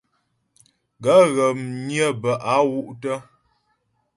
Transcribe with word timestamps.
Gaə̂ 1.03 1.23
ghə̀ 1.35 1.49
mnyə́ 1.61 2.09
bə 2.21 2.31
a 2.53 2.55
wú’ 2.69 2.79
tə'. 3.01 3.17